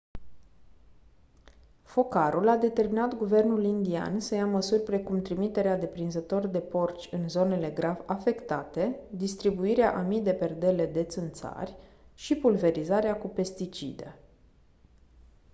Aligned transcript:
focarul 1.83 2.47
a 2.49 2.57
determinat 2.57 3.17
guvernul 3.17 3.63
indian 3.63 4.19
să 4.19 4.35
ia 4.35 4.45
măsuri 4.45 4.81
precum 4.83 5.21
trimiterea 5.21 5.77
de 5.77 5.85
prinzători 5.85 6.51
de 6.51 6.59
porci 6.59 7.09
în 7.11 7.29
zonele 7.29 7.69
grav 7.69 8.03
afectate 8.05 8.99
distribuirea 9.11 9.95
a 9.97 10.01
mii 10.01 10.21
de 10.21 10.33
perdele 10.33 10.85
de 10.85 11.03
țânțari 11.03 11.75
și 12.15 12.35
pulverizarea 12.35 13.17
cu 13.17 13.27
pesticide 13.27 14.19